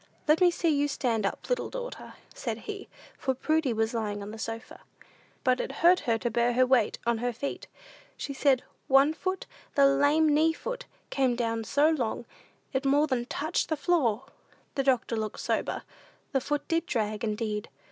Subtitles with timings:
[0.21, 4.23] "Just let me see you stand up, little daughter," said he; for Prudy was lying
[4.23, 4.81] on the sofa.
[5.43, 7.67] But it hurt her to bear her weight on her feet.
[8.17, 9.45] She said, "One foot,
[9.75, 12.25] the 'lame knee foot,' came down so long,
[12.73, 14.23] it more than touched the floor."
[14.73, 15.83] The doctor looked sober.
[16.31, 17.69] The foot did drag indeed.